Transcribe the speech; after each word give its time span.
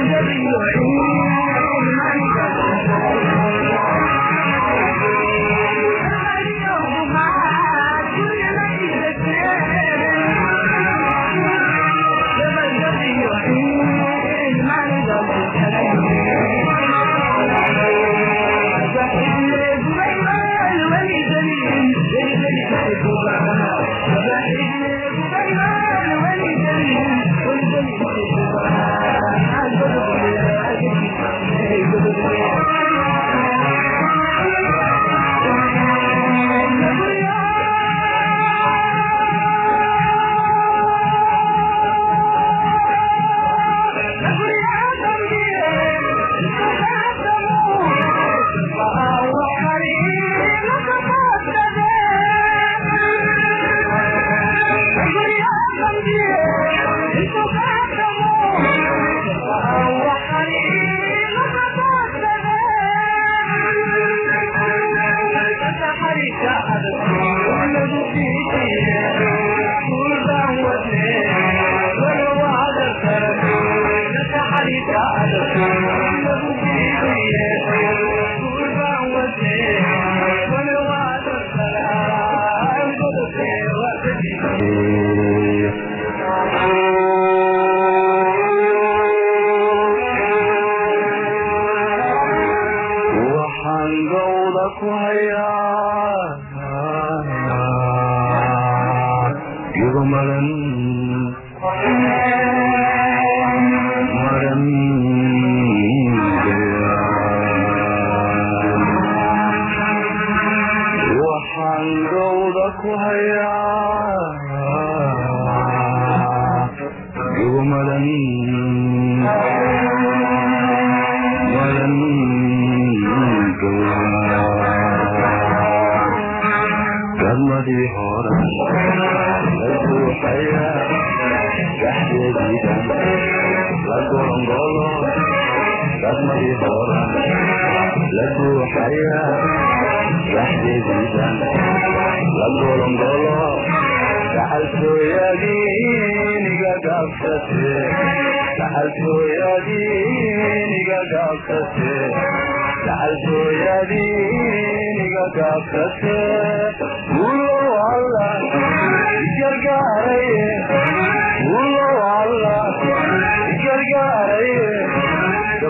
الذي 0.00 0.38
يحيي 0.52 1.09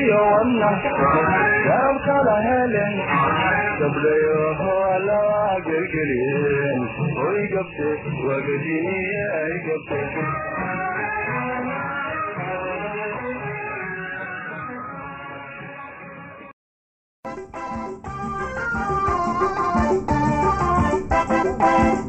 iyo 0.00 0.18
wadnan 0.32 0.76
garabkada 1.66 2.36
helen 2.46 2.94
gabdhayoho 3.80 4.70
alla 4.94 5.18
waa 5.30 5.56
gelgeliyeen 5.68 6.80
oy 7.28 7.40
gabte 7.54 7.88
wagadiniye 8.28 9.22
ay 9.42 9.52
gabte 9.66 10.00
Thank 21.58 22.00
you 22.00 22.05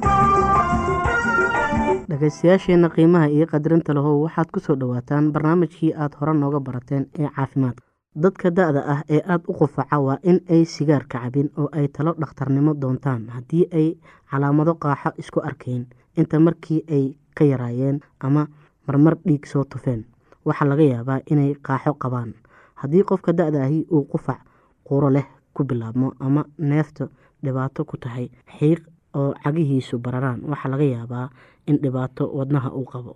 dhegeystayaasheena 2.22 2.90
qiimaha 2.90 3.30
iyo 3.30 3.46
qadarinta 3.46 3.94
lahow 3.94 4.26
waxaad 4.26 4.50
ku 4.52 4.60
soo 4.60 4.76
dhowaataan 4.76 5.30
barnaamijkii 5.34 5.94
aad 5.94 6.14
hore 6.20 6.34
nooga 6.34 6.60
barateen 6.60 7.06
ee 7.20 7.30
caafimaadka. 7.36 7.84
Dadka 8.16 8.50
da-da 8.52 8.82
ah 8.94 9.02
ee 9.10 9.22
aada 9.22 9.44
u 9.48 9.54
qufaca 9.54 10.00
waa 10.02 10.18
in 10.24 10.42
ay 10.50 10.66
sigaarka 10.66 11.20
cabin 11.22 11.50
oo 11.58 11.70
ay 11.72 11.88
talo 11.88 12.14
dhakhtarnimo 12.18 12.74
doontaan 12.82 13.30
haddii 13.30 13.68
ay 13.72 13.88
calaamado 14.32 14.74
qaaxo 14.82 15.12
isku 15.22 15.40
arkayn 15.50 15.86
inta 16.18 16.40
markii 16.40 16.82
ay 16.90 17.06
ka 17.38 17.46
yaraayeen 17.46 18.00
ama 18.20 18.48
marmar 18.88 19.16
dhiig 19.26 19.46
soo 19.46 19.64
tufeen 19.64 20.06
waxaa 20.46 20.68
laga 20.70 20.84
yaabaa 20.84 21.20
inay 21.32 21.54
qaaxo 21.62 21.94
qabaan. 22.02 22.34
Haddii 22.82 23.04
qofka 23.04 23.34
da-da 23.34 23.64
ahi 23.64 23.86
uu 23.92 24.04
qufac 24.12 24.42
quro 24.84 25.10
leh 25.10 25.26
ku 25.54 25.64
bilaabmo 25.64 26.14
ama 26.20 26.46
neefta 26.58 27.10
dhibaato 27.44 27.86
ku 27.86 27.98
tahay 27.98 28.30
xiiq 28.58 28.82
oo 29.14 29.34
cagihiisu 29.44 30.00
bararaan 30.00 30.42
waxaa 30.50 30.70
laga 30.72 30.84
yaabaa 30.84 31.30
in 31.68 31.78
dhibaato 31.84 32.24
wadnaha 32.38 32.70
uu 32.72 32.86
qabo. 32.86 33.14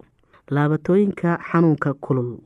Laabatooyinka 0.52 1.40
xanuunka 1.50 1.94
kulul. 1.94 2.38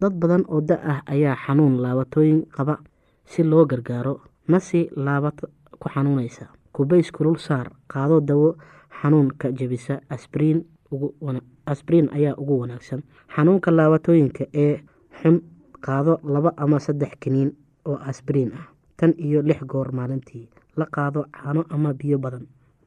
Dad 0.00 0.12
badan 0.20 0.44
oo 0.48 0.60
da 0.60 0.76
ah 0.92 1.00
ayaa 1.06 1.36
xanuun 1.46 1.78
laabatooyin 1.82 2.46
qaba 2.56 2.78
si 3.24 3.42
loo 3.42 3.64
gargaaro 3.66 4.20
nasi 4.48 4.90
laabad 4.96 5.38
ku 5.80 5.86
xanuunaysa. 5.88 6.46
Kubays 6.74 7.12
kulul 7.12 7.38
saar 7.38 7.70
qaado 7.86 8.20
dawo 8.20 8.56
xanuunka 9.00 9.52
jebisa 9.52 10.00
asbriin 10.10 12.08
ayaa 12.12 12.34
ugu 12.36 12.58
wanaagsan. 12.60 13.02
Xanuunka 13.34 13.70
laabatooyinka 13.70 14.44
ee 14.54 14.80
xun 15.22 15.40
qaado 15.80 16.18
laba 16.24 16.50
ama 16.56 16.78
saddex 16.80 17.12
kiniin 17.20 17.50
oo 17.86 17.96
asbriin 18.10 18.50
ah 18.58 18.66
tan 18.96 19.14
iyo 19.18 19.42
lix 19.42 19.60
goor 19.64 19.92
maalintii. 19.92 20.48
La 20.76 20.86
qaado 20.86 21.24
caano 21.32 21.64
ama 21.70 21.94
biyo 21.94 22.18
badan. 22.18 22.46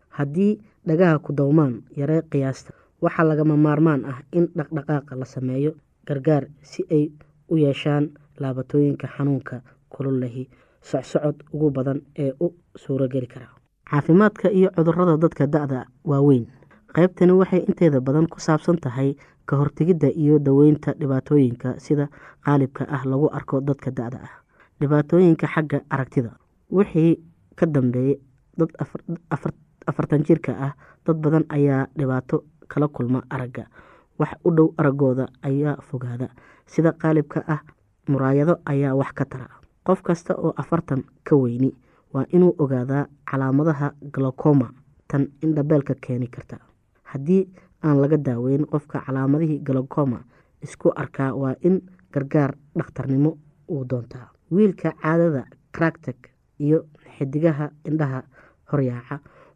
Haddii 0.10 0.60
dhagaha 0.88 1.20
ku 1.20 1.34
dowmaan 1.34 1.84
yaree 1.96 2.22
qiyaasta. 2.32 2.72
Waxaa 3.02 3.24
lagama 3.30 3.56
maarmaan 3.58 4.06
ah 4.06 4.20
in 4.32 4.48
dhaqdhaqaaqa 4.58 5.16
la 5.20 5.26
sameeyo 5.26 5.72
gargaar 6.08 6.48
si 6.62 6.84
ay 6.92 7.12
u 7.50 7.56
yeeshaan 7.58 8.10
laabatooyinka 8.40 9.08
xanuunka 9.08 9.62
kululahi 9.90 10.50
socsocod 10.82 11.36
ugu 11.54 11.70
badan 11.72 12.02
ee 12.18 12.32
u 12.40 12.54
suurogeli 12.76 13.28
kara. 13.28 13.48
Caafimaadka 13.90 14.50
iyo 14.52 14.70
cudurrada 14.76 15.18
dadka 15.18 15.48
da-da 15.48 15.86
waaweyn 16.04 16.46
qaybtani 16.96 17.32
waxay 17.32 17.60
inteeda 17.70 18.00
badan 18.02 18.28
ku 18.28 18.40
saabsan 18.40 18.78
tahay 18.82 19.16
ka 19.46 19.56
hortegidda 19.56 20.10
iyo 20.12 20.40
daweynta 20.40 20.94
dhibaatooyinka 21.00 21.80
sida 21.80 22.10
qaalibka 22.46 22.84
ah 22.90 23.04
lagu 23.06 23.28
arko 23.32 23.62
dadka 23.62 23.92
da-da 23.92 24.18
ah 24.28 24.34
dhibaatooyinka 24.82 25.48
xagga 25.48 25.82
aragtida. 25.90 26.32
Wixii 26.72 27.20
ka 27.56 27.66
dambeeyey 27.66 28.20
dad 28.58 28.72
afartan 29.88 30.24
jirka 30.24 30.52
ah 30.68 30.74
dad 31.06 31.18
badan 31.24 31.46
ayaa 31.50 31.88
dhibaato 31.98 32.44
kala 32.68 32.88
kulma 32.88 33.24
aragga. 33.30 33.66
Wax 34.20 34.30
u 34.46 34.52
dhow 34.52 34.74
araggooda 34.78 35.28
ayaa 35.42 35.78
fogaada. 35.82 36.28
Sida 36.66 36.92
qaalibka 36.92 37.44
ah 37.48 37.62
muraayado 38.08 38.60
ayaa 38.66 38.96
wax 38.96 39.12
ka 39.14 39.26
tara. 39.26 39.48
Qof 39.86 40.02
kasta 40.02 40.36
oo 40.36 40.54
afartan 40.58 41.04
ka 41.24 41.36
weyni 41.36 41.72
waa 42.14 42.26
inuu 42.32 42.56
ogaadaa 42.58 43.08
calaamadaha 43.26 43.92
galokoma 44.14 44.70
tan 45.08 45.28
indhabeelka 45.44 45.96
keeni 46.02 46.28
karta. 46.28 46.58
Haddii 47.04 47.48
aan 47.84 48.02
laga 48.02 48.18
daaweyn 48.18 48.66
qofka 48.66 49.00
calaamadihii 49.06 49.60
galokoma 49.64 50.20
isku 50.62 50.92
arkaa 50.96 51.32
waa 51.34 51.56
in 51.62 51.82
gargaar 52.12 52.56
dhakhtarnimo 52.76 53.38
uu 53.70 53.86
doontaa. 53.90 54.28
Wiilka 54.52 54.92
caadada 55.02 55.46
cractek 55.72 56.32
iyo 56.60 56.86
xidigaha 57.18 57.70
indhaha 57.86 58.24
horyaaca 58.72 59.20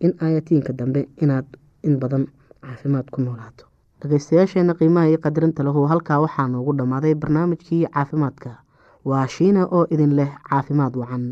in 0.00 0.14
aayatiinka 0.20 0.72
dambe 0.72 1.08
inaad 1.22 1.46
in 1.82 1.98
badan 2.00 2.26
caafimaad 2.62 3.10
ku 3.10 3.20
noolaato. 3.20 3.64
Dhageystayaasheena 4.00 4.74
qiimaha 4.74 5.08
iyo 5.08 5.18
qadarinta 5.18 5.62
lahu 5.64 5.86
halkaa 5.92 6.20
waxaa 6.20 6.48
noogu 6.48 6.72
dhammaaday 6.78 7.14
barnaamijkii 7.14 7.86
caafimaadka. 7.94 8.50
Waa 9.04 9.26
shiina 9.28 9.66
oo 9.66 9.86
idin 9.90 10.16
leh 10.16 10.30
caafimaad 10.50 10.96
wacan 10.96 11.24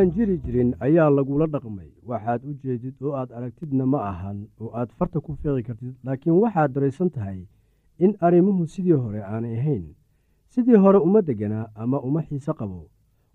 aan 0.00 0.10
jiri 0.16 0.36
jirin 0.44 0.74
ayaa 0.80 1.10
lagula 1.10 1.46
dhaqmay. 1.46 1.88
Waxaad 2.08 2.44
u 2.48 2.52
jeedid 2.62 2.94
oo 3.02 3.12
aad 3.20 3.30
aragtidna 3.32 3.84
ma 3.86 3.98
ahan 4.10 4.38
oo 4.60 4.70
aad 4.74 4.90
farta 4.98 5.20
ku 5.20 5.36
fiiqi 5.40 5.62
kartid 5.68 5.94
laakiin 6.04 6.34
waxaad 6.42 6.72
daraysan 6.74 7.10
tahay 7.10 7.40
in 7.98 8.16
arrimuhu 8.20 8.66
sidii 8.66 8.92
hore 9.04 9.20
aanay 9.22 9.58
ahayn. 9.60 9.84
Sidii 10.52 10.76
hore 10.84 10.98
uma 10.98 11.20
deganaa 11.22 11.68
ama 11.74 12.00
uma 12.00 12.22
xiise 12.22 12.52
qabo. 12.58 12.88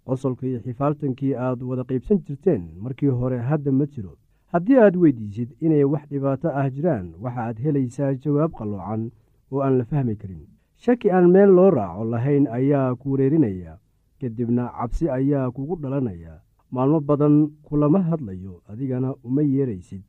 Qosolka 0.06 0.48
iyo 0.48 0.60
xifaaltankii 0.66 1.34
aad 1.36 1.62
wada 1.70 1.84
qaybsan 1.84 2.20
jirteen 2.26 2.64
markii 2.84 3.08
hore 3.20 3.38
hadda 3.50 3.72
ma 3.72 3.86
jiro. 3.86 4.18
Haddii 4.54 4.78
aad 4.80 4.96
weydiisid 5.02 5.50
inay 5.62 5.84
wax 5.84 6.04
dhibaato 6.10 6.50
ah 6.60 6.70
jiraan 6.70 7.14
waxaad 7.24 7.58
helaysaa 7.64 8.14
jawaab 8.24 8.52
qalloocan 8.58 9.12
oo 9.52 9.62
aan 9.62 9.78
la 9.78 9.84
fahmi 9.86 10.16
karin. 10.16 10.44
Shaki 10.84 11.12
aan 11.12 11.30
meel 11.32 11.50
loo 11.58 11.70
raaco 11.78 12.04
lahayn 12.14 12.48
ayaa 12.58 12.96
ku 12.96 13.12
wareerinaya 13.12 13.78
kadibna 14.22 14.70
cabsi 14.78 15.10
ayaa 15.10 15.52
kugu 15.52 15.76
dhalanaya 15.82 16.34
maalmo 16.76 17.00
badan 17.10 17.36
kulama 17.68 18.00
hadlayo 18.10 18.54
adigana 18.72 19.10
uma 19.28 19.42
yeeraysid. 19.54 20.04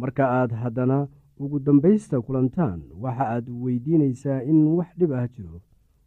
Marka 0.00 0.24
aad 0.38 0.52
haddana 0.62 0.98
ugu 1.42 1.58
dambaysta 1.66 2.20
kulantaan 2.26 2.80
waxa 3.02 3.24
aad 3.34 3.46
weydiinaysaa 3.62 4.40
in 4.50 4.58
wax 4.78 4.90
dhib 4.98 5.12
ah 5.12 5.26
jiro. 5.34 5.60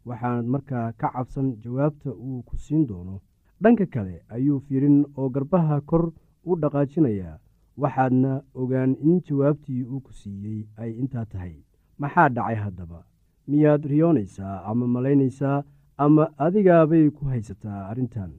Waxaanad 0.08 0.46
markaa 0.54 0.92
ka 1.00 1.08
cabsan 1.14 1.48
jawaabta 1.62 2.10
uu 2.26 2.42
ku 2.48 2.54
siin 2.64 2.86
doono. 2.90 3.20
Dhanka 3.62 3.86
kale 3.94 4.16
ayuu 4.34 4.60
fiirin 4.66 4.98
oo 5.18 5.28
garbaha 5.34 5.80
kor 5.80 6.04
u 6.44 6.56
dhaqaajinayaa. 6.62 7.38
Waxaadna 7.82 8.32
ogaan 8.54 8.92
in 9.08 9.20
jawaabtii 9.26 9.82
uu 9.90 10.00
ku 10.06 10.12
siiyey 10.20 10.60
ay 10.76 10.90
intaa 11.00 11.24
tahay. 11.32 11.54
Maxaa 11.98 12.28
dhacay 12.36 12.54
haddaba? 12.64 13.00
Miyaad 13.48 13.82
riyoonaysaa 13.90 14.62
ama 14.70 14.86
malaynaysaa 14.94 15.62
ama 16.04 16.24
adigaabay 16.46 17.10
ku 17.16 17.24
haysataa 17.32 17.80
arrintan 17.90 18.30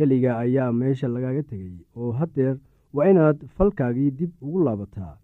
keliga 0.00 0.32
ayaa 0.44 0.72
meesha 0.80 1.08
lagaaga 1.14 1.42
tegey 1.50 1.76
oo 1.96 2.10
haddeer 2.18 2.56
waa 2.94 3.08
inaad 3.12 3.38
falkaagii 3.56 4.10
dib 4.18 4.30
ugu 4.44 4.58
laabataa. 4.66 5.14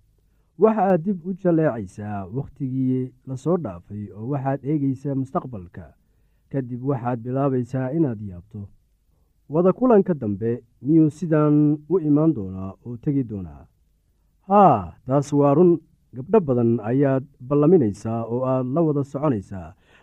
Waxa 0.62 0.83
aad 0.91 1.03
dib 1.07 1.19
u 1.29 1.33
jaleecaysaa 1.43 2.19
wakhtigii 2.37 3.12
la 3.29 3.37
soo 3.43 3.57
dhaafay 3.65 4.05
oo 4.17 4.27
waxaad 4.33 4.61
eegaysaa 4.71 5.15
mustaqbalka. 5.23 5.87
Kadib 6.51 6.81
waxaad 6.91 7.19
bilaabaysaa 7.25 7.91
inaad 7.97 8.21
yaabto. 8.31 8.61
Wada 9.53 9.73
kulanka 9.79 10.15
dambe 10.15 10.51
miyuu 10.83 11.11
sidaan 11.19 11.57
u 11.93 11.99
imaan 12.09 12.33
doonaa 12.37 12.71
oo 12.87 12.97
tegi 13.05 13.23
doonaa? 13.31 13.62
Haa 14.49 14.95
taas 15.07 15.33
waa 15.33 15.55
run. 15.59 15.73
Gabdho 16.17 16.41
badan 16.49 16.71
ayaad 16.91 17.25
ballaminaysaa 17.49 18.21
oo 18.33 18.41
aad 18.53 18.67
la 18.75 18.81
wada 18.87 19.03
soconaysaa 19.05 19.69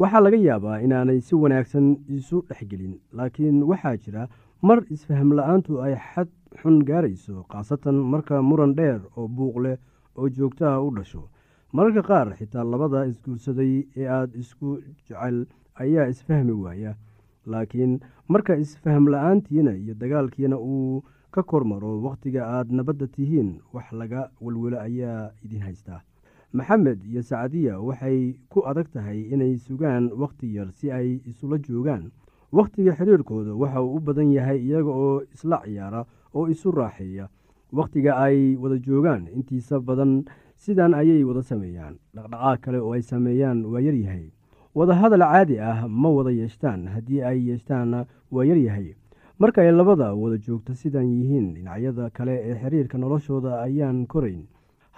waxaa 0.00 0.20
laga 0.24 0.36
yaabaa 0.48 0.78
inaanay 0.86 1.20
si 1.20 1.34
wanaagsan 1.42 1.86
isu 2.18 2.36
dhexgelin 2.48 2.94
laakiin 3.18 3.62
waxaa 3.70 3.96
jira 4.04 4.28
mar 4.68 4.78
isfaham 4.94 5.32
la'aantu 5.38 5.80
ay 5.86 5.94
xad 6.12 6.28
xun 6.62 6.76
gaarayso 6.88 7.44
khaasatan 7.52 7.94
marka 8.12 8.42
muran 8.42 8.72
dheer 8.78 9.00
oo 9.16 9.28
buuq 9.28 9.56
leh 9.64 9.76
oo 10.16 10.28
joogtaha 10.28 10.80
u 10.86 10.90
dhasho. 10.96 11.22
Mararka 11.72 12.02
qaar 12.02 12.28
xitaa 12.38 12.64
labada 12.64 13.04
isguursaday 13.10 13.72
ee 13.96 14.06
aada 14.16 14.38
isku 14.42 14.68
jecel 15.06 15.46
ayaa 15.82 16.06
isfahmi 16.12 16.52
waaya 16.64 16.92
laakiin 17.46 17.92
marka 18.28 18.56
isfaham 18.64 19.04
la'aantiina 19.14 19.72
iyo 19.82 19.94
dagaalkiina 19.94 20.56
uu 20.58 21.02
ka 21.30 21.42
kormaro 21.42 22.02
wakhtiga 22.06 22.42
aad 22.56 22.68
nabadda 22.78 23.06
tihiin 23.06 23.50
wax 23.74 23.92
laga 23.92 24.30
welwelo 24.40 24.80
ayaa 24.80 25.30
idin 25.44 25.62
haystaa 25.62 26.00
maxamed 26.52 26.98
iyo 27.06 27.22
sacdiya 27.22 27.78
waxay 27.80 28.34
ku 28.48 28.60
adag 28.66 28.88
tahay 28.92 29.20
inay 29.32 29.58
sugaan 29.58 30.10
wakhti 30.22 30.54
yar 30.56 30.68
si 30.72 30.90
ay 30.90 31.20
isula 31.30 31.58
joogaan. 31.58 32.10
Wakhtiga 32.52 32.92
xiriirkooda 32.98 33.54
waxa 33.54 33.82
uu 33.82 33.96
u 33.96 34.00
badan 34.00 34.32
yahay 34.32 34.58
iyaga 34.58 34.90
oo 34.90 35.22
isla 35.34 35.62
ciyaara 35.64 36.04
oo 36.34 36.48
isu 36.48 36.70
raaxeeya. 36.70 37.28
Wakhtiga 37.72 38.16
ay 38.18 38.56
wada 38.58 38.78
joogaan 38.82 39.28
intiisa 39.30 39.78
badan 39.80 40.24
sidan 40.56 40.94
ayay 40.94 41.22
wada 41.24 41.42
sameeyaan. 41.42 41.94
Dhaqdhaqaaq 42.14 42.58
kale 42.60 42.78
oo 42.82 42.92
ay 42.92 43.02
sameeyaan 43.02 43.64
waa 43.64 43.80
yaryahay 43.80 44.32
wadahadal 44.74 45.22
caadi 45.22 45.58
ah 45.58 45.86
ma 45.88 46.08
wada 46.10 46.30
yeeshtaan 46.30 46.86
haddii 46.94 47.22
ay 47.22 47.38
yeeshtaanna 47.50 48.06
waa 48.30 48.44
yaryahay 48.44 48.94
marka 49.38 49.62
ay 49.62 49.70
labada 49.72 50.14
wada 50.14 50.38
joogto 50.38 50.74
sidan 50.74 51.06
yihiin 51.10 51.54
dhinacyada 51.54 52.10
kale 52.10 52.34
ee 52.38 52.54
xiriirka 52.54 52.98
noloshooda 52.98 53.62
ayaan 53.66 54.06
korayn 54.06 54.46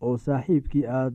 oo 0.00 0.16
saaxiibkii 0.24 0.84
aad 0.98 1.14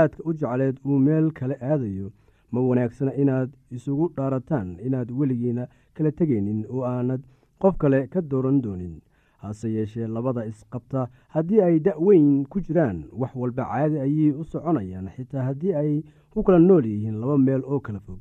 aadka 0.00 0.22
u 0.28 0.32
jecleed 0.40 0.76
uu 0.86 0.98
meel 1.06 1.30
kale 1.38 1.56
aadayo 1.70 2.10
ma 2.52 2.60
wanaagsana 2.68 3.12
inaad 3.22 3.50
isugu 3.76 4.08
dhaarataan 4.16 4.68
inaad 4.86 5.10
weligiina 5.18 5.66
kala 5.94 6.10
tegaynin 6.18 6.60
oo 6.74 6.84
aanad 6.84 7.22
qof 7.62 7.76
kale 7.82 8.06
ka 8.12 8.20
dooran 8.30 8.60
doonin. 8.62 9.00
Hase 9.42 9.68
yeeshee 9.74 10.06
labada 10.06 10.44
isqabta 10.46 11.08
haddii 11.34 11.60
ay 11.66 11.78
da-weyn 11.86 12.44
ku 12.50 12.60
jiraan 12.60 12.98
wax 13.20 13.32
walba 13.34 13.64
caadi 13.70 13.98
ayay 14.04 14.30
u 14.40 14.44
soconayaan 14.44 15.08
xitaa 15.16 15.42
haddii 15.48 15.74
ay 15.74 16.02
ku 16.30 16.42
kala 16.42 16.58
nool 16.58 16.84
yihiin 16.86 17.18
laba 17.20 17.38
meel 17.38 17.62
oo 17.64 17.80
kala 17.80 18.00
fog. 18.00 18.20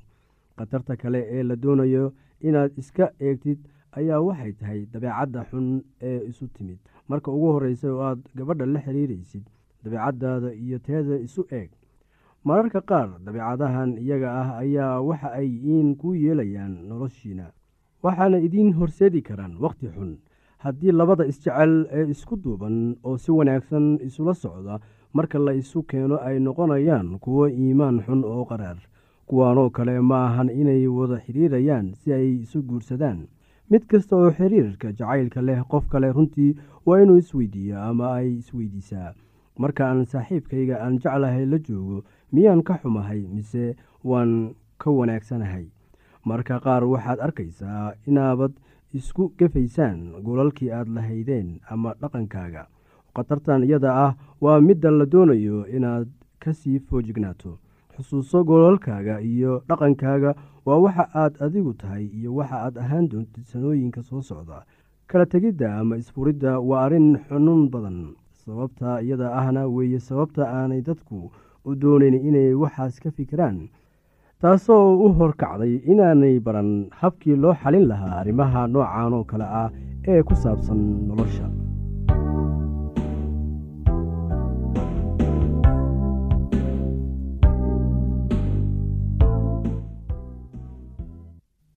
Khatarta 0.57 0.95
kale 1.01 1.21
ee 1.35 1.43
la 1.43 1.55
doonayo 1.55 2.13
inaad 2.47 2.71
iska 2.77 3.11
eegtid 3.19 3.59
ayaa 3.91 4.19
waxay 4.27 4.51
tahay 4.59 4.81
dabeecadda 4.93 5.45
xun 5.49 5.67
ee 6.01 6.19
isu 6.29 6.47
timid. 6.47 6.79
Marka 7.07 7.31
ugu 7.31 7.47
horreysa 7.53 7.87
oo 7.93 8.01
aad 8.09 8.19
gabadha 8.35 8.65
la 8.65 8.79
xiriiraysid 8.85 9.43
dabeecaddaada 9.83 10.53
iyo 10.53 10.79
teeda 10.79 11.15
isu 11.27 11.45
eeg. 11.51 11.69
Mararka 12.43 12.81
qaar 12.81 13.09
dabeecadahan 13.25 13.97
iyaga 13.97 14.29
ah 14.41 14.49
ayaa 14.63 15.01
waxa 15.01 15.29
ay 15.39 15.47
iin 15.49 15.95
ku 15.95 16.13
yeelayaan 16.15 16.73
noloshiina 16.89 17.51
waxaana 18.03 18.37
idiin 18.47 18.73
horseedi 18.79 19.21
karaan 19.21 19.53
wakhti 19.63 19.87
xun. 19.95 20.17
Haddii 20.63 20.91
labada 20.91 21.25
isjecel 21.25 21.73
ee 21.91 22.05
isku 22.13 22.35
duuban 22.43 22.95
oo 23.03 23.17
si 23.17 23.31
wanaagsan 23.31 23.97
isula 24.07 24.33
socda 24.33 24.79
marka 25.13 25.37
la 25.39 25.53
isu 25.53 25.83
keeno 25.89 26.17
ay 26.27 26.39
noqonayaan 26.39 27.19
kuwo 27.23 27.47
iimaan 27.49 27.97
xun 28.05 28.21
oo 28.25 28.45
qaraar 28.45 28.77
kuwaanoo 29.27 29.69
kale 29.69 29.99
ma 30.01 30.25
ahan 30.27 30.49
inay 30.49 30.87
wada 30.87 31.17
xidhiirayaan 31.25 31.93
si 31.99 32.13
ay 32.13 32.41
isu 32.45 32.61
guursadaan. 32.69 33.19
Mid 33.69 33.83
kasta 33.89 34.15
oo 34.17 34.29
xiriirka 34.37 34.91
jacaylka 34.97 35.41
leh 35.41 35.61
qof 35.71 35.85
kale 35.89 36.11
runtii 36.13 36.55
waa 36.85 36.99
inuu 37.01 37.17
isweydiiyaa 37.17 37.89
ama 37.89 38.13
ay 38.19 38.27
isweydiisaa 38.41 39.13
marka 39.61 39.83
aan 39.89 40.05
saaxiibkayga 40.11 40.75
aan 40.83 40.95
jeclahay 41.03 41.45
la 41.51 41.57
joogo 41.67 41.97
miyaan 42.33 42.61
ka 42.67 42.73
xumahay 42.81 43.21
mise 43.35 43.75
waan 44.09 44.31
ka 44.81 44.89
wanaagsanahay? 44.97 45.65
Marka 46.29 46.59
qaar 46.65 46.83
waxaad 46.93 47.19
arkaysaa 47.25 47.93
inaabad 48.07 48.51
isku 48.97 49.23
gefaysaan 49.37 49.99
golalkii 50.25 50.71
aad 50.77 50.87
lahaydeen 50.95 51.47
ama 51.71 51.93
dhaqankaaga. 52.01 52.63
Khatartan 53.15 53.63
iyada 53.67 53.91
ah 54.05 54.11
waa 54.43 54.59
midda 54.67 54.89
la 54.91 55.05
doonayo 55.13 55.57
inaad 55.75 56.07
ka 56.41 56.51
sii 56.59 56.79
foojignaato 56.87 57.51
xusuuso 57.95 58.43
golalkaaga 58.49 59.15
iyo 59.31 59.53
dhaqankaaga 59.69 60.31
waa 60.65 60.77
waxa 60.85 61.05
aad 61.21 61.33
adigu 61.45 61.73
tahay 61.81 62.05
iyo 62.17 62.29
waxa 62.37 62.57
aad 62.65 62.75
ahaan 62.83 63.09
doontid 63.11 63.43
sanooyinka 63.51 64.01
soo 64.09 64.21
socda. 64.29 64.57
Kala 65.09 65.25
tegidda 65.25 65.67
ama 65.79 65.97
isfuridda 66.01 66.51
waa 66.69 66.85
arrin 66.85 67.09
xunun 67.27 67.61
badan 67.73 67.97
sababta 68.51 68.99
iyada 69.01 69.27
ahna 69.39 69.61
weeye 69.75 69.99
sababta 69.99 70.43
aanay 70.59 70.81
dadku 70.87 71.31
u 71.67 71.75
doonayn 71.81 72.15
inay 72.29 72.51
waxaas 72.61 72.99
ka 73.03 73.09
fikiraan. 73.17 73.57
Taasoo 74.41 74.85
u 75.05 75.07
horkacday 75.17 75.73
inaanay 75.91 76.35
baran 76.45 76.71
habkii 77.01 77.35
loo 77.43 77.53
xalin 77.61 77.85
lahaa 77.91 78.19
arrimaha 78.21 78.67
noocan 78.73 79.13
oo 79.17 79.23
kale 79.31 79.45
ah 79.63 79.69
ee 80.11 80.21
ku 80.27 80.35
saabsan 80.43 80.81
nolosha 81.07 81.47